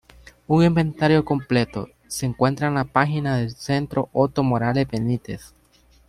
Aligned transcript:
Un 0.47 0.63
inventario 0.63 1.23
completo, 1.23 1.87
se 2.07 2.25
encuentra 2.25 2.69
en 2.69 2.73
la 2.73 2.85
página 2.85 3.37
del 3.37 3.51
Centro 3.55 4.09
Otto 4.13 4.41
Morales 4.41 4.87
Benítez. 4.91 5.53